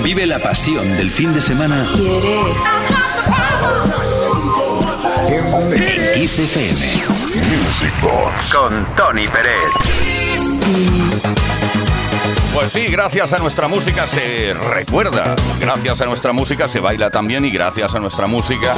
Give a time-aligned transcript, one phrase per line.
[0.00, 1.86] Vive la pasión del fin de semana.
[1.94, 2.56] ¿Quieres?
[5.28, 6.80] En Kiss FM.
[7.48, 8.52] Music Box.
[8.52, 9.72] Con Tony Pérez.
[12.54, 17.46] Pues sí, gracias a nuestra música se recuerda, gracias a nuestra música se baila también
[17.46, 18.74] y gracias a nuestra música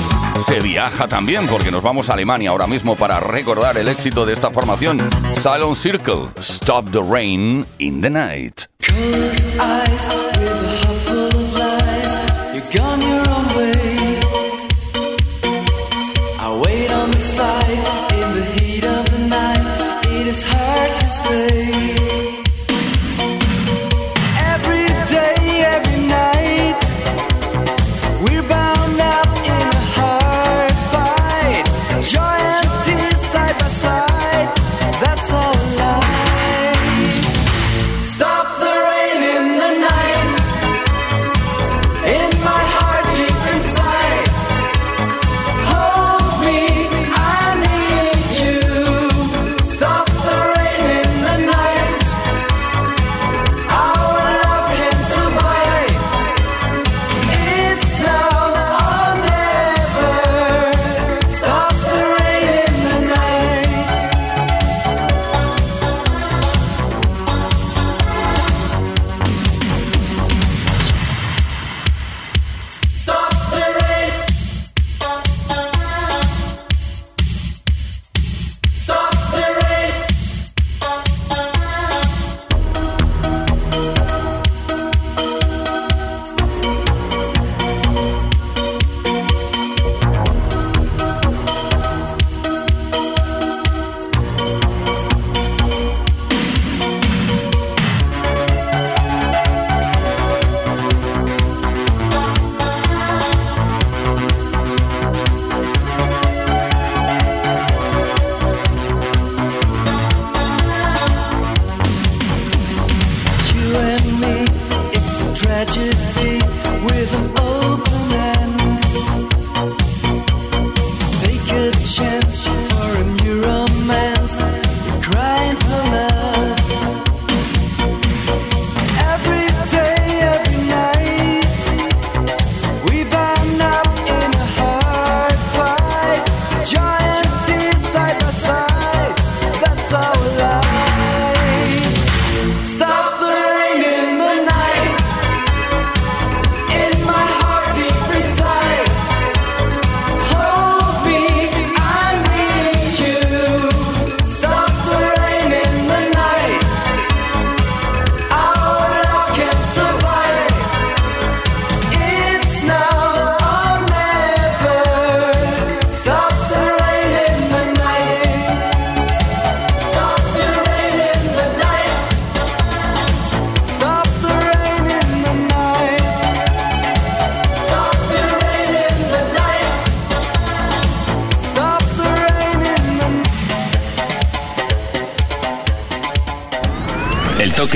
[0.46, 4.32] se viaja también, porque nos vamos a Alemania ahora mismo para recordar el éxito de
[4.32, 5.00] esta formación,
[5.42, 8.62] Silent Circle, Stop the Rain in the Night.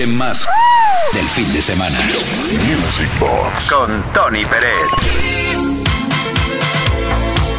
[0.09, 0.45] Más
[1.15, 1.99] del fin de semana.
[2.67, 3.71] Music Box.
[3.71, 4.89] Con Tony Pérez.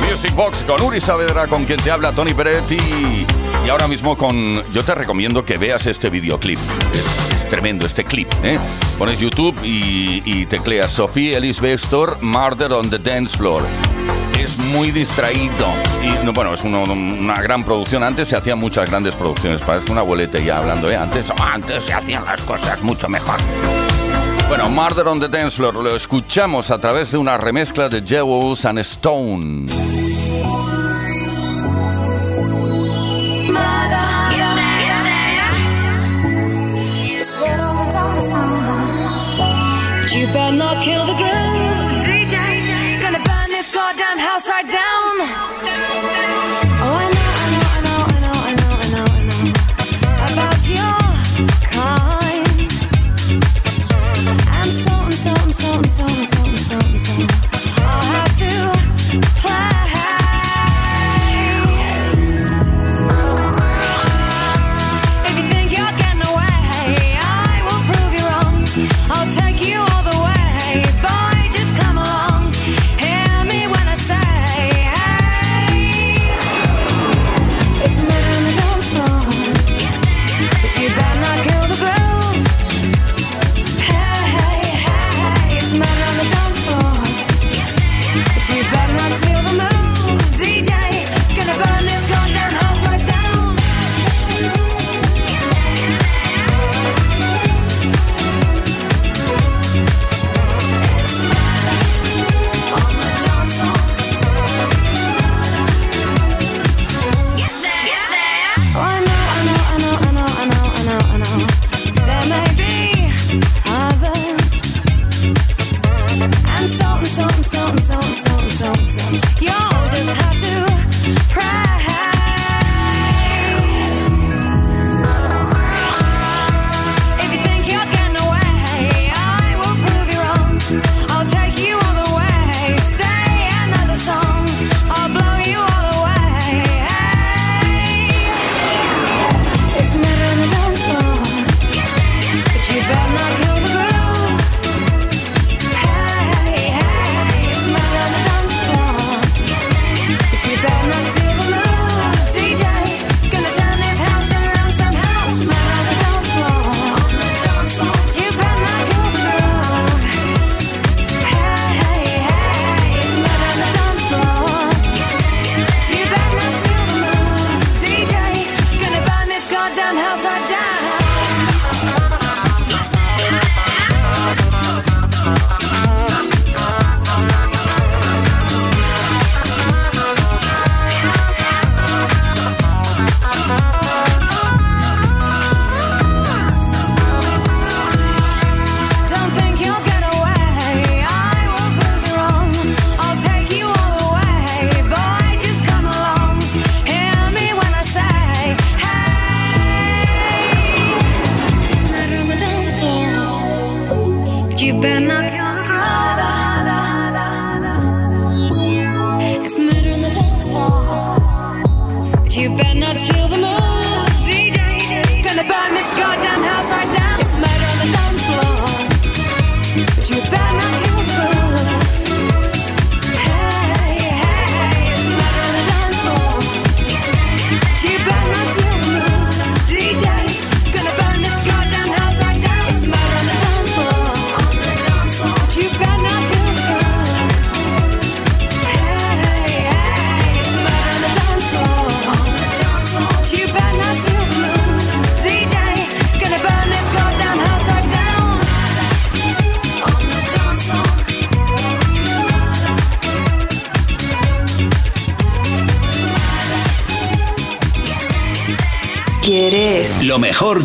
[0.10, 3.26] Music Box con Uri Saavedra, con quien te habla Tony Pérez y,
[3.66, 4.62] y ahora mismo con...
[4.74, 6.60] Yo te recomiendo que veas este videoclip.
[6.94, 8.60] Es, es tremendo este clip, ¿eh?
[8.98, 13.64] Pones YouTube y, y tecleas Sophie Ellis Bextor, Murder on the Dance Floor
[14.44, 15.68] es muy distraído.
[16.02, 18.04] Y bueno, es una, gran producción.
[18.04, 19.62] Antes se hacían muchas grandes producciones.
[19.62, 20.96] Parece una abuelete ya hablando, ¿eh?
[20.96, 23.40] Antes, antes se hacían las cosas mucho mejor.
[24.48, 28.66] Bueno, Murder on the Dance Floor lo escuchamos a través de una remezcla de Jewels
[28.66, 29.66] and Stone.
[40.12, 41.39] You better not kill the groove,
[44.40, 44.99] upside down.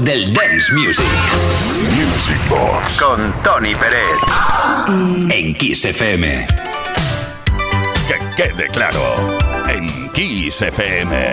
[0.04, 1.06] del Dance Music.
[1.96, 3.00] Music Box.
[3.00, 4.18] Con Tony Pérez.
[4.86, 5.30] Mm.
[5.30, 6.46] En Kiss FM.
[8.06, 9.38] Que quede claro.
[9.66, 11.32] En Kiss FM.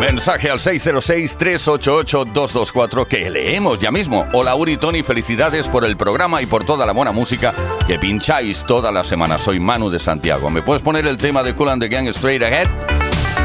[0.00, 4.24] Mensaje al 606-388-224 que leemos ya mismo.
[4.32, 7.52] Hola Uri Tony, felicidades por el programa y por toda la buena música
[7.86, 9.38] que pincháis toda la semana.
[9.38, 10.50] Soy Manu de Santiago.
[10.50, 12.68] ¿Me puedes poner el tema de Cool and the Gang Straight Ahead?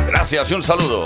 [0.07, 1.01] Gracias y un saludo.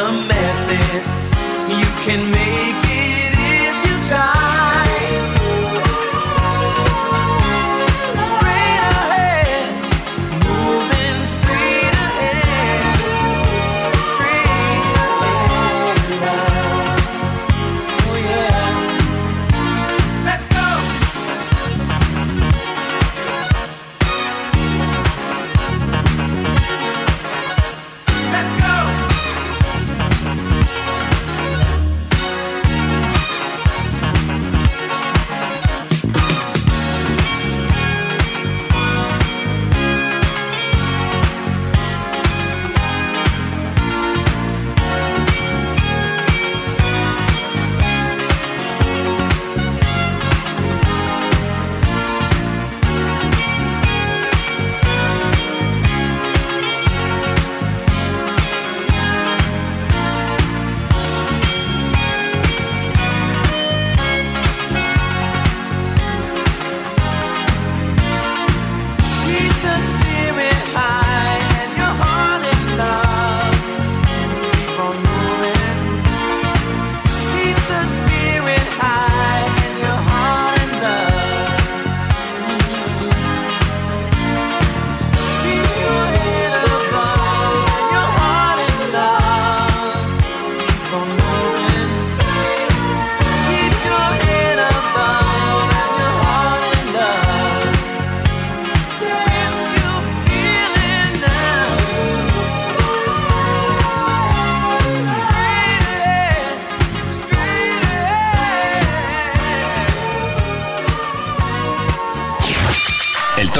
[0.00, 1.08] The message.
[1.68, 2.99] You can make it.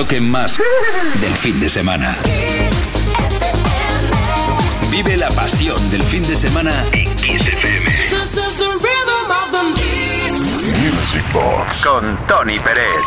[0.00, 0.58] toque más
[1.20, 2.16] del fin de semana.
[4.90, 7.50] Vive la pasión del fin de semana en Kiss
[10.80, 13.02] Music Box con Tony Pérez.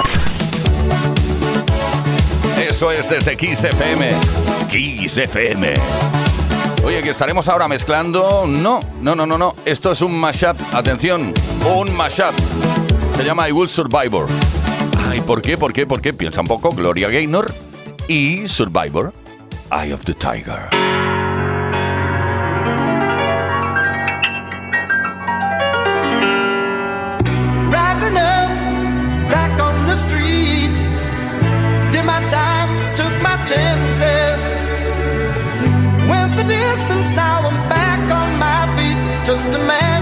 [2.70, 4.12] Eso es desde Kiss FM.
[4.70, 5.74] Kiss FM.
[6.84, 8.46] Oye, que estaremos ahora mezclando.
[8.46, 9.56] No, no, no, no, no.
[9.66, 10.58] Esto es un mashup.
[10.76, 11.34] Atención,
[11.76, 12.36] un mashup.
[13.18, 14.28] Se llama I Will Survivor.
[15.14, 15.60] Ay, ¿por qué?
[15.60, 15.86] ¿Por qué?
[15.86, 16.12] ¿Por qué?
[16.12, 16.72] Piensa un poco.
[16.72, 17.54] Gloria Gaynor
[18.08, 19.14] y Survivor.
[19.70, 20.70] Eye of the Tiger.
[27.70, 28.50] Rising up,
[29.30, 30.72] back on the street.
[31.92, 34.40] Did my time, took my chances.
[36.10, 38.98] Went the distance, now I'm back on my feet.
[39.28, 39.93] Just a man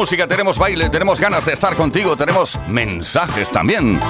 [0.00, 4.00] música, tenemos baile, tenemos ganas de estar contigo, tenemos mensajes también.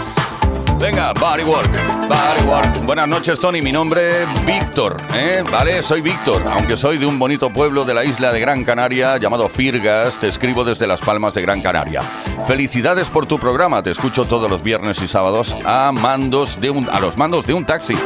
[0.79, 1.69] Venga, Bodywork,
[2.07, 2.85] Bodywork.
[2.87, 3.61] Buenas noches, Tony.
[3.61, 5.43] Mi nombre es Víctor, ¿eh?
[5.51, 6.45] Vale, soy Víctor.
[6.47, 10.29] Aunque soy de un bonito pueblo de la isla de Gran Canaria llamado Firgas, te
[10.29, 12.03] escribo desde Las Palmas de Gran Canaria.
[12.47, 13.83] Felicidades por tu programa.
[13.83, 17.55] Te escucho todos los viernes y sábados a mandos de un, a los mandos de
[17.55, 17.97] un taxi.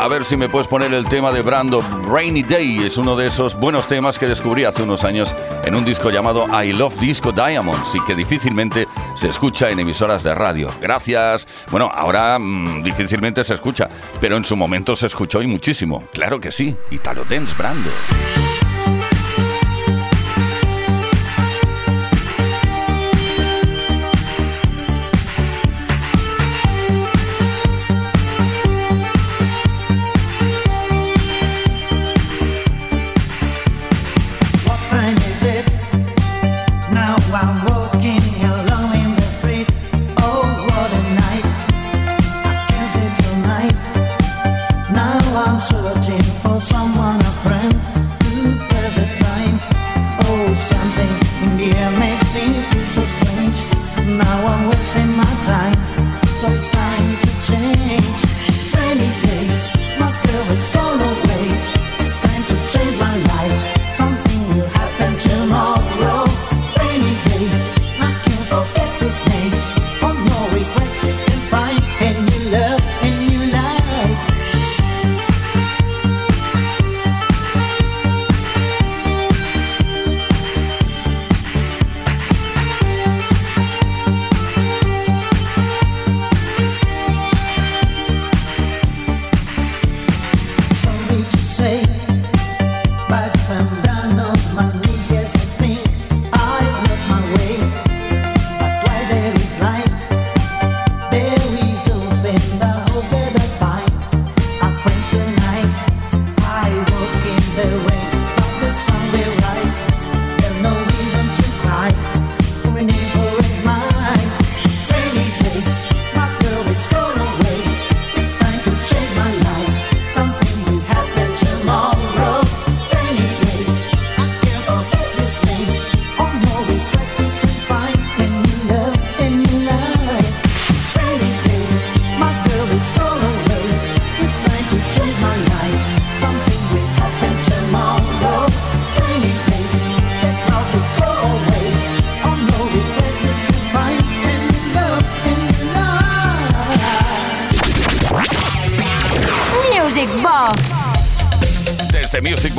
[0.00, 1.82] A ver si me puedes poner el tema de Brando.
[2.10, 5.84] Rainy Day es uno de esos buenos temas que descubrí hace unos años en un
[5.84, 10.70] disco llamado I Love Disco Diamonds y que difícilmente se escucha en emisoras de radio.
[10.80, 11.46] Gracias.
[11.70, 13.90] Bueno, ahora mm, difícilmente se escucha,
[14.22, 16.02] pero en su momento se escuchó y muchísimo.
[16.14, 16.74] Claro que sí.
[16.90, 17.90] Italo Dance Brando.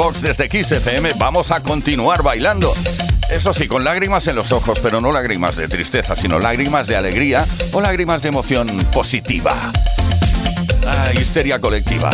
[0.01, 1.13] Box desde Kiss FM.
[1.13, 2.73] Vamos a continuar bailando.
[3.29, 6.95] Eso sí, con lágrimas en los ojos, pero no lágrimas de tristeza, sino lágrimas de
[6.95, 9.71] alegría o lágrimas de emoción positiva.
[10.87, 12.09] Ah, histeria colectiva.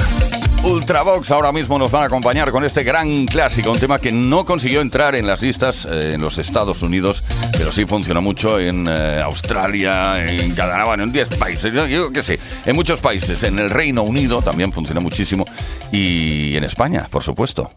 [0.63, 4.45] Ultravox ahora mismo nos van a acompañar con este gran clásico, un tema que no
[4.45, 8.87] consiguió entrar en las listas eh, en los Estados Unidos, pero sí funcionó mucho en
[8.89, 13.43] eh, Australia, en Canadá, bueno, en 10 países, yo, yo qué sé, en muchos países,
[13.43, 15.45] en el Reino Unido también funcionó muchísimo
[15.91, 17.71] y en España, por supuesto.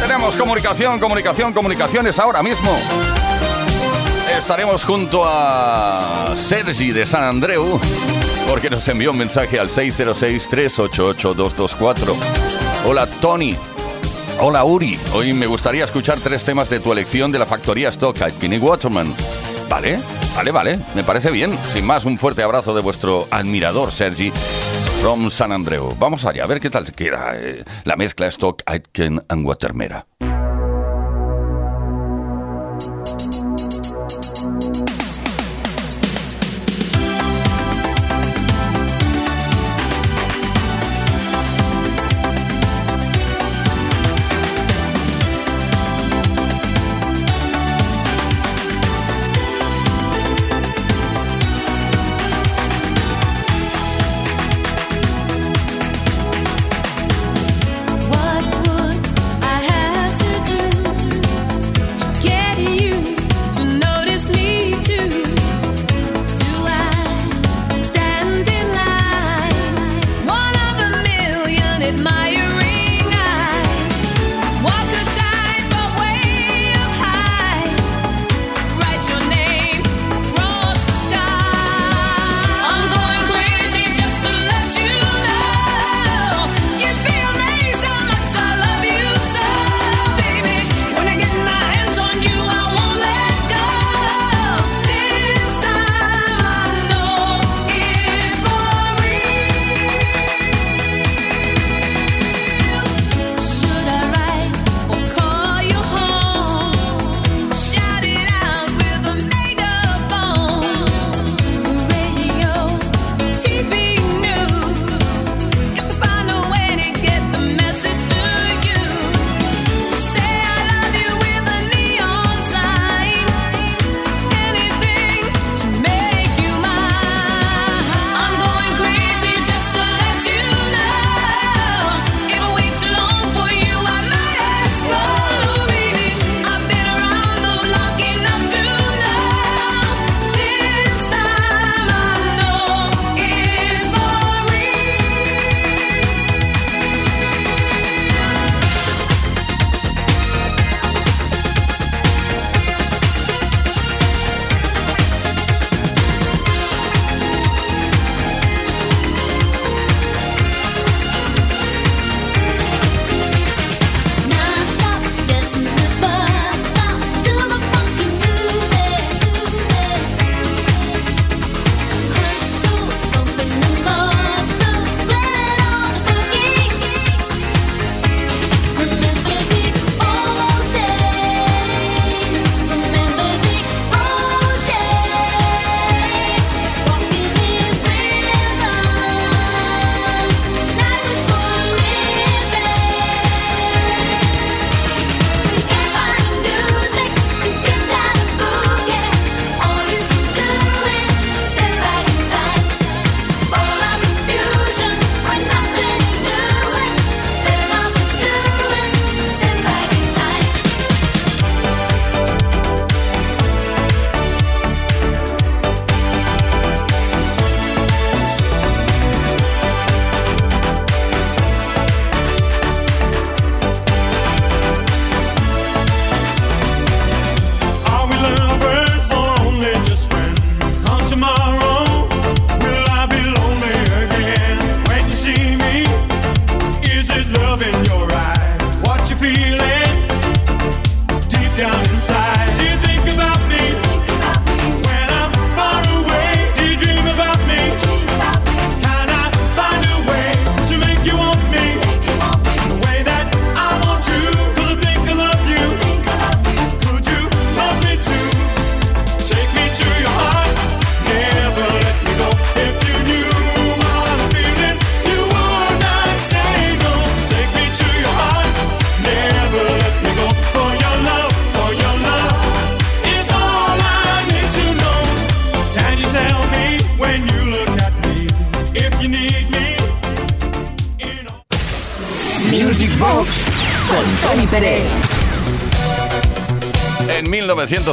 [0.00, 2.76] Tenemos comunicación, comunicación, comunicaciones ahora mismo.
[4.36, 7.80] Estaremos junto a Sergi de San Andreu
[8.48, 12.16] porque nos envió un mensaje al 606-388-224.
[12.86, 13.56] Hola Tony.
[14.40, 14.98] Hola Uri.
[15.12, 19.14] Hoy me gustaría escuchar tres temas de tu elección de la factoría Stock, Alpine Waterman.
[19.68, 20.00] ¿Vale?
[20.36, 21.56] Vale, vale, me parece bien.
[21.72, 24.30] Sin más, un fuerte abrazo de vuestro admirador Sergi
[25.00, 25.94] from San Andreu.
[25.98, 30.06] Vamos allá, a ver qué tal queda eh, la mezcla Stock, Aitken and Watermera.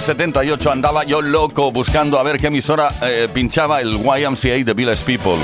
[0.06, 5.04] 78 andaba yo loco buscando a ver qué emisora eh, pinchaba el YMCA de Village
[5.04, 5.42] People.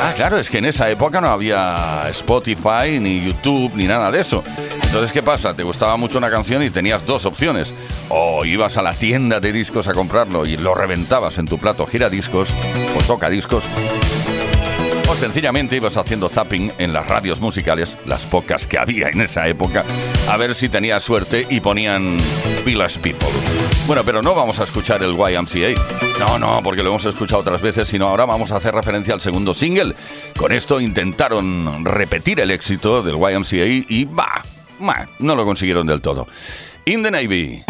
[0.00, 4.20] Ah, claro, es que en esa época no había Spotify, ni YouTube, ni nada de
[4.20, 4.44] eso.
[4.84, 5.54] Entonces, ¿qué pasa?
[5.54, 7.74] Te gustaba mucho una canción y tenías dos opciones.
[8.08, 11.84] O ibas a la tienda de discos a comprarlo y lo reventabas en tu plato
[11.84, 12.50] gira discos
[12.96, 13.64] o toca discos
[15.18, 19.84] sencillamente ibas haciendo zapping en las radios musicales, las pocas que había en esa época,
[20.28, 22.16] a ver si tenía suerte y ponían
[22.64, 23.28] Village People.
[23.86, 25.80] Bueno, pero no vamos a escuchar el YMCA.
[26.18, 29.20] No, no, porque lo hemos escuchado otras veces, sino ahora vamos a hacer referencia al
[29.20, 29.94] segundo single.
[30.36, 34.42] Con esto intentaron repetir el éxito del YMCA y bah,
[34.78, 36.26] bah no lo consiguieron del todo.
[36.84, 37.64] In the Navy.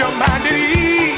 [0.00, 1.09] your mind at ease.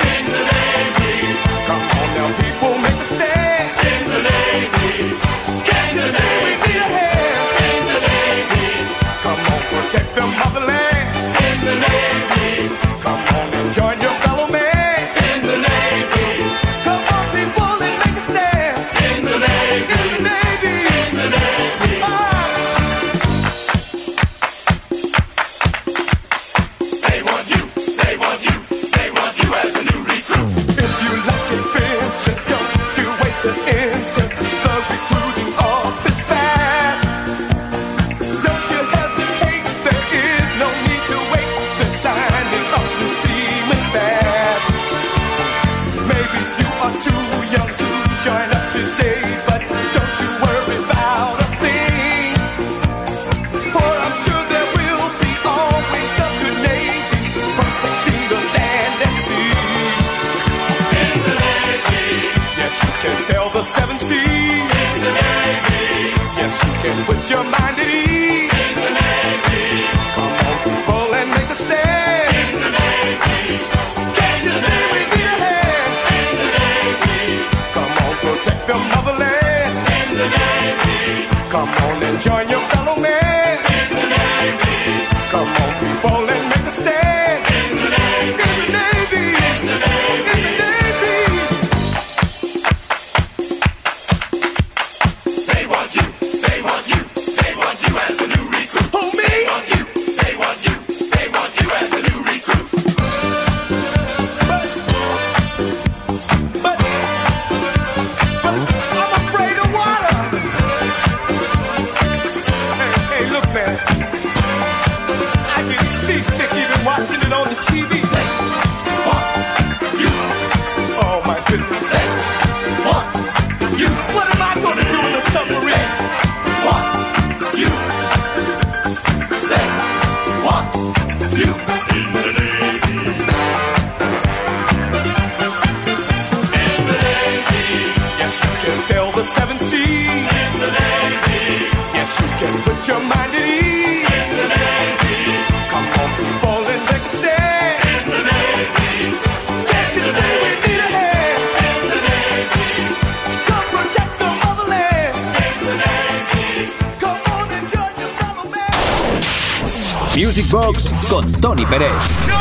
[161.72, 162.38] No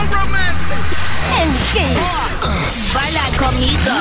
[3.39, 3.91] conmigo.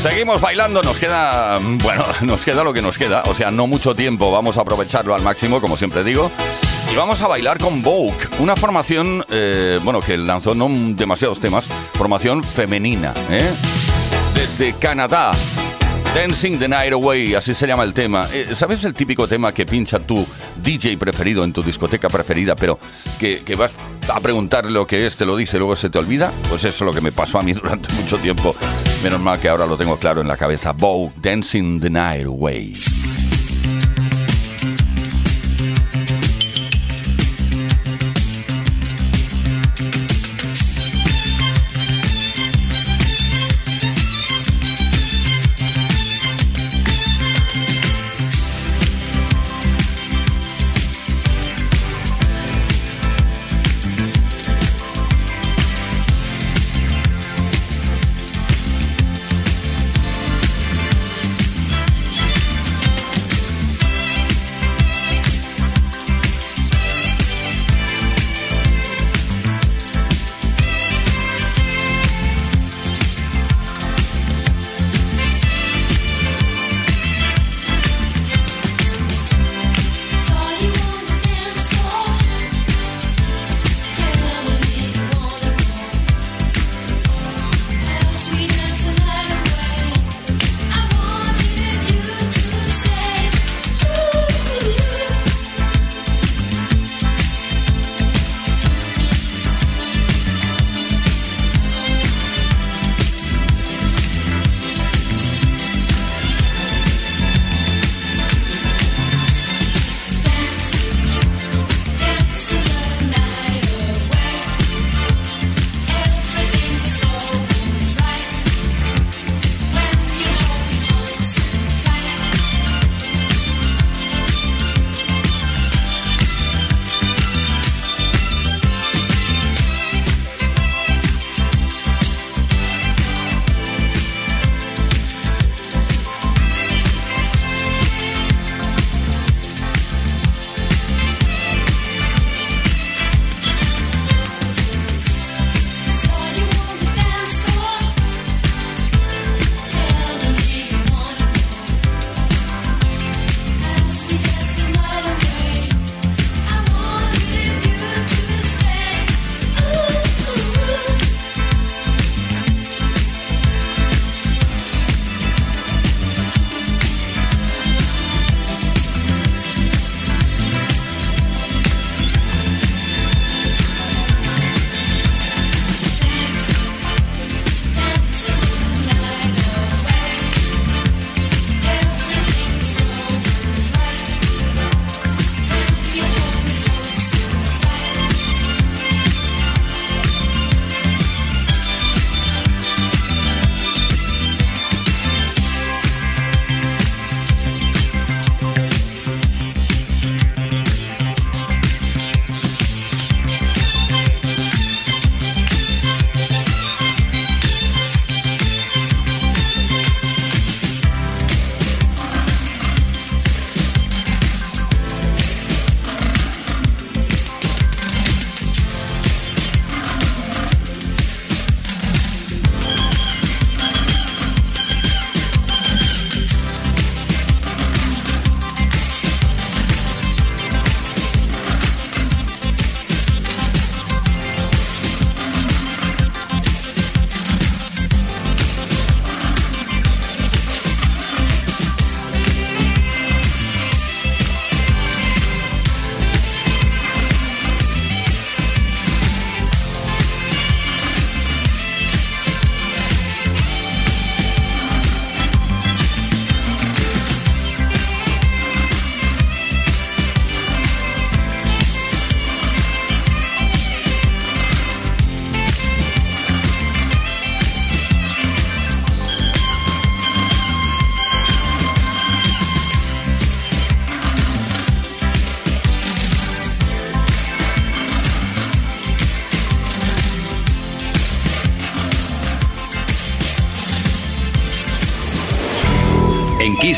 [0.00, 3.66] Seguimos bailando, nos queda, mm, bueno, nos queda lo que nos queda, o sea, no
[3.66, 6.30] mucho tiempo, vamos a aprovecharlo al máximo, como siempre digo.
[6.92, 11.66] Y vamos a bailar con Vogue, una formación, eh, bueno, que lanzó no demasiados temas,
[11.94, 13.50] formación femenina, ¿eh?
[14.36, 15.32] Desde Canadá,
[16.14, 18.28] Dancing the Night Away, así se llama el tema.
[18.32, 20.24] Eh, ¿Sabes el típico tema que pincha tú
[20.62, 22.78] DJ preferido en tu discoteca preferida, pero
[23.18, 23.72] que, que vas
[24.12, 26.84] a preguntar lo que es, te lo dice y luego se te olvida, pues eso
[26.84, 28.54] es lo que me pasó a mí durante mucho tiempo.
[29.02, 30.72] Menos mal que ahora lo tengo claro en la cabeza.
[30.72, 32.93] Bow Dancing the Night Away.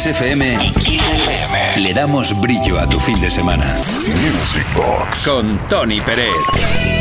[0.06, 0.42] XFM
[1.82, 3.74] le damos brillo a tu fin de semana.
[4.06, 6.95] Music Box con Tony Peret.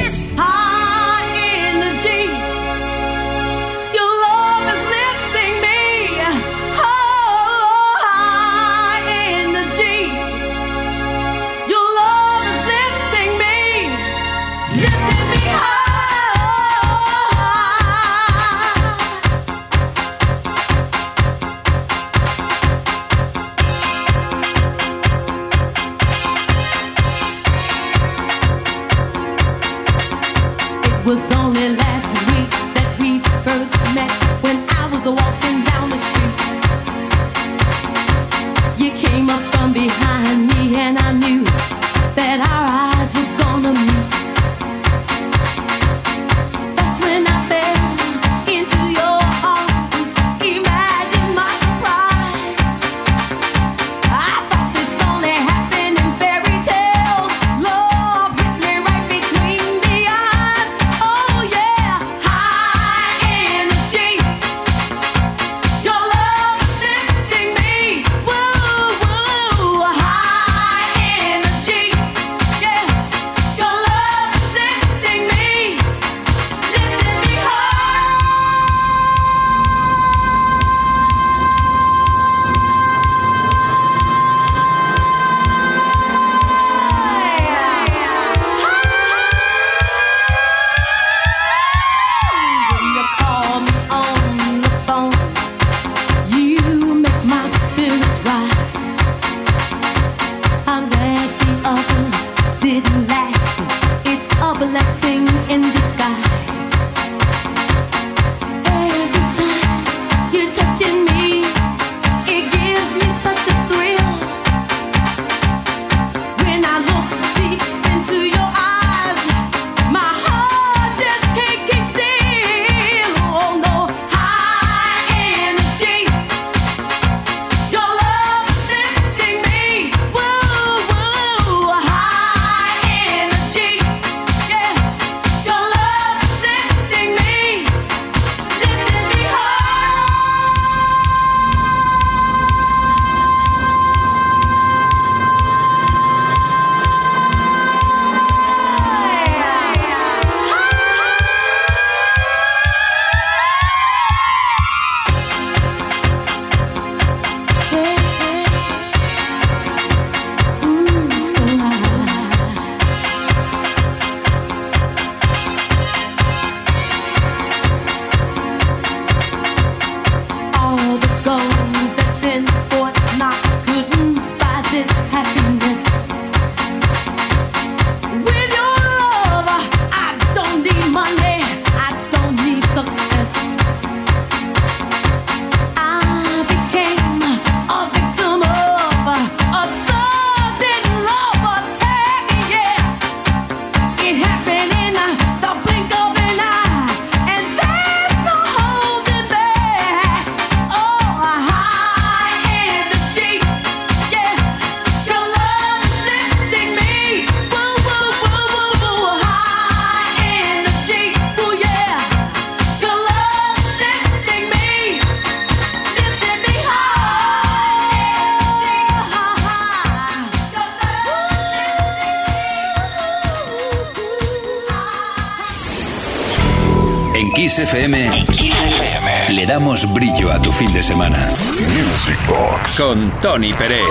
[232.77, 233.81] Con Tony Pérez.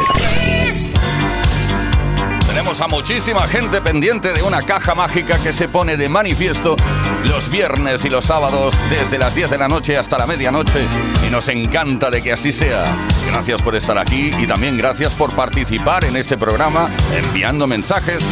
[2.47, 6.77] Tenemos a muchísima gente pendiente de una caja mágica que se pone de manifiesto
[7.29, 10.87] los viernes y los sábados desde las 10 de la noche hasta la medianoche
[11.27, 12.95] y nos encanta de que así sea.
[13.27, 18.23] Gracias por estar aquí y también gracias por participar en este programa enviando mensajes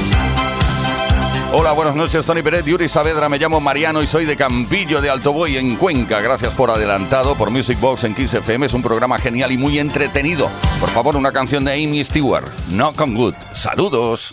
[1.55, 5.11] Hola, buenas noches, Tony Pérez, Yuri Saavedra, me llamo Mariano y soy de Campillo de
[5.11, 6.23] Altoboy, en Cuenca.
[6.23, 9.79] Gracias por adelantado, por Music Box en 15 FM, es un programa genial y muy
[9.79, 10.49] entretenido.
[10.81, 13.35] Por favor, una canción de Amy Stewart, Knock on Good.
[13.53, 14.33] Saludos.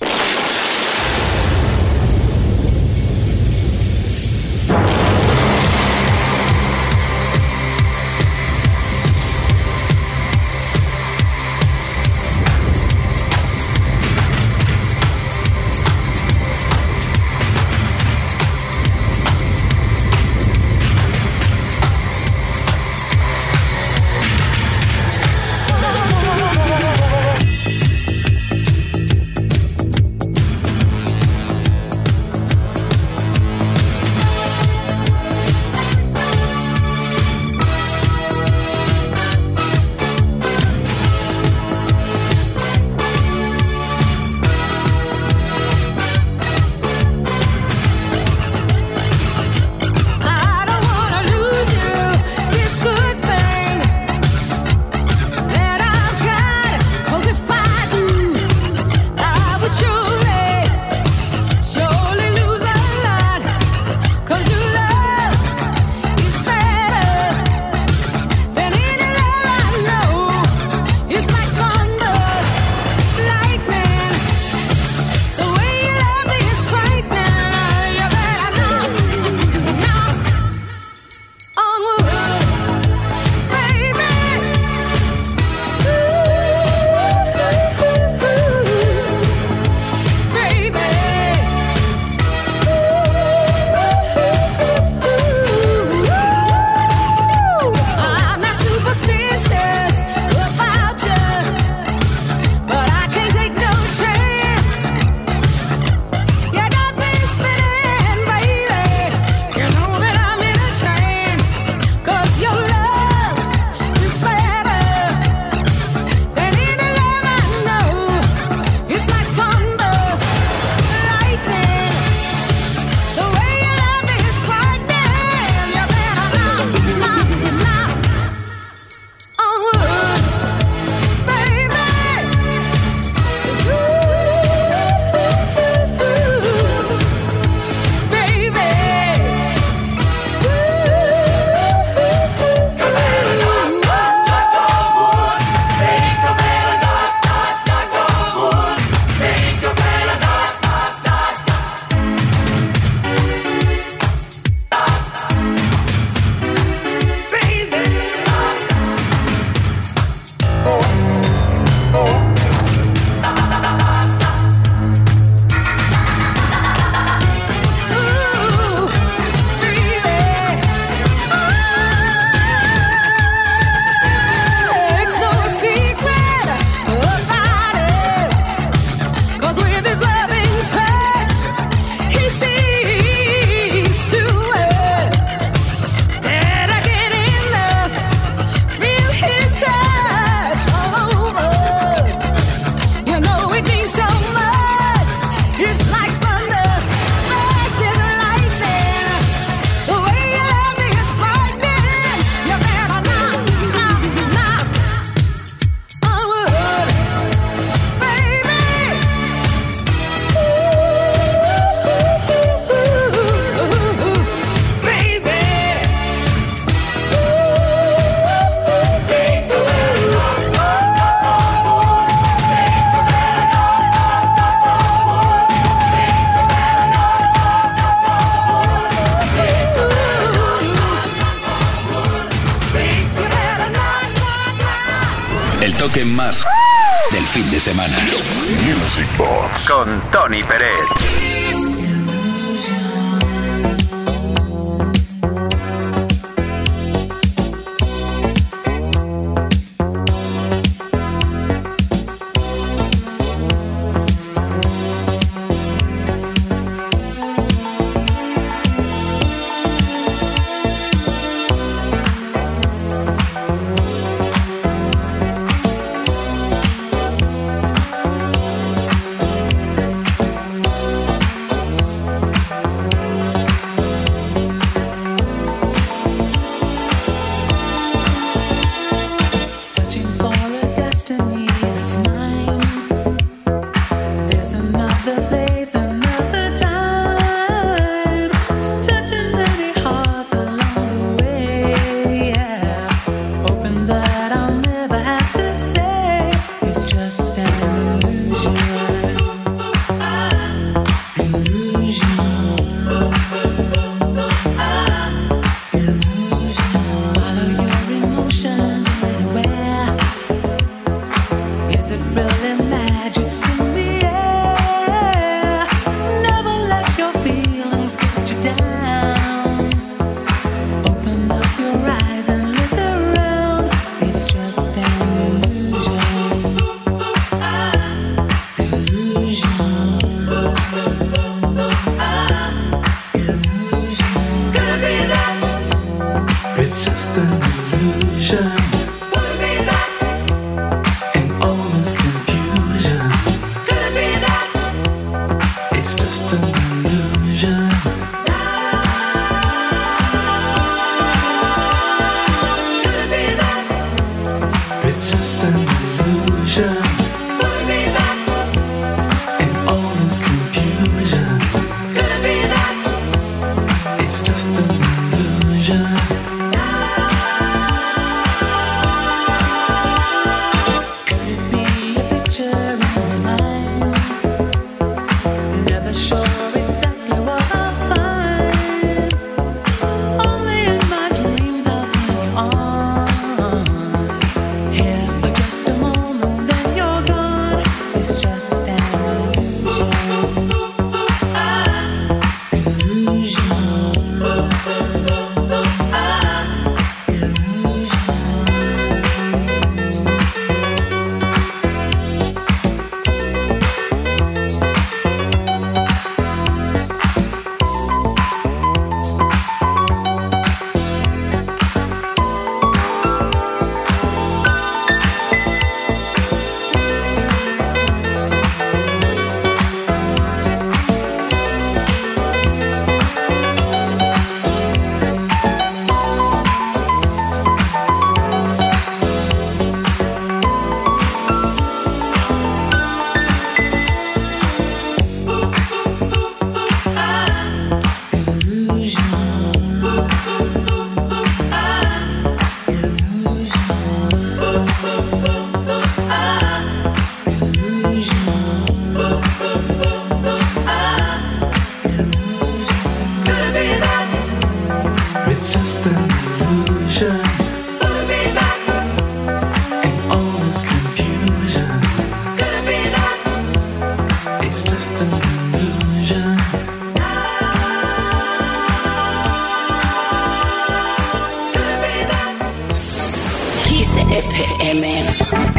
[473.65, 474.83] Kiss FM.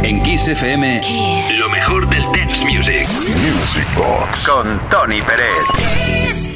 [0.03, 1.01] En Kiss FM,
[1.59, 3.09] lo mejor del dance music.
[3.09, 4.47] Music Box.
[4.47, 6.51] Con Tony Pérez.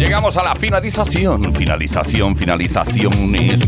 [0.00, 3.60] Llegamos a la finalización, finalización, finalizaciones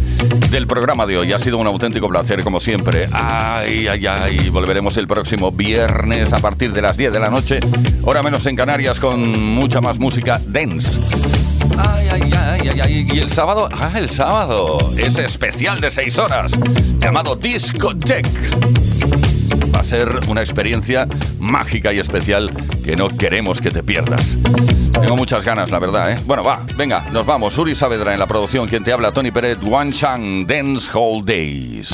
[0.50, 1.30] del programa de hoy.
[1.34, 3.06] Ha sido un auténtico placer, como siempre.
[3.12, 4.48] Ay, ay, ay.
[4.48, 7.60] Volveremos el próximo viernes a partir de las 10 de la noche,
[8.02, 10.98] hora menos en Canarias, con mucha más música dance.
[11.76, 13.06] Ay, ay, ay, ay, ay.
[13.12, 16.52] Y el sábado, ah, el sábado, es especial de 6 horas,
[16.98, 18.26] llamado Discotech.
[19.82, 21.08] A ser una experiencia
[21.40, 22.52] mágica y especial
[22.84, 24.38] que no queremos que te pierdas.
[24.92, 26.18] Tengo muchas ganas, la verdad, ¿eh?
[26.24, 27.58] Bueno, va, venga, nos vamos.
[27.58, 31.90] Uri Saavedra en la producción, quien te habla, Tony Pérez, One Chang Dance Hall Days.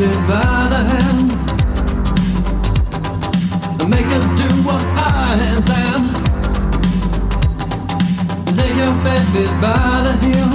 [0.00, 1.30] it by the hand
[3.80, 6.04] and make it do what I handstand.
[8.56, 10.52] Take your baby by the heel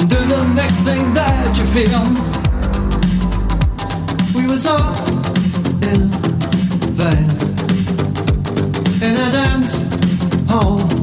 [0.00, 2.02] and do the next thing that you feel.
[4.34, 4.76] We were so
[5.88, 6.10] in
[6.98, 7.42] vans
[9.02, 9.84] in a dance
[10.48, 11.01] hall.